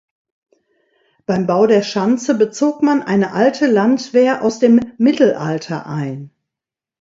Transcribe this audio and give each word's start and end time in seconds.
Beim 1.27 1.45
Bau 1.45 1.67
der 1.67 1.83
Schanze 1.83 2.33
bezog 2.33 2.81
man 2.81 3.03
eine 3.03 3.33
alte 3.33 3.67
Landwehr 3.67 4.41
aus 4.41 4.57
dem 4.57 4.79
Mittelalter 4.97 5.85
ein. 5.85 6.31